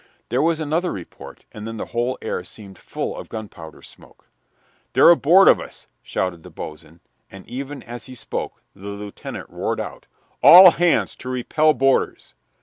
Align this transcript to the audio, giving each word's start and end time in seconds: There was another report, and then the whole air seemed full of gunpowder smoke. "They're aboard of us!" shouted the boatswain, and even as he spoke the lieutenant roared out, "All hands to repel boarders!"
There 0.29 0.41
was 0.41 0.59
another 0.59 0.91
report, 0.91 1.45
and 1.51 1.67
then 1.67 1.77
the 1.77 1.85
whole 1.93 2.17
air 2.23 2.43
seemed 2.43 2.79
full 2.79 3.15
of 3.15 3.29
gunpowder 3.29 3.83
smoke. 3.83 4.27
"They're 4.93 5.11
aboard 5.11 5.47
of 5.47 5.59
us!" 5.59 5.85
shouted 6.01 6.41
the 6.41 6.49
boatswain, 6.49 7.01
and 7.29 7.47
even 7.47 7.83
as 7.83 8.07
he 8.07 8.15
spoke 8.15 8.63
the 8.73 8.87
lieutenant 8.89 9.47
roared 9.51 9.79
out, 9.79 10.07
"All 10.41 10.71
hands 10.71 11.15
to 11.17 11.29
repel 11.29 11.75
boarders!" 11.75 12.33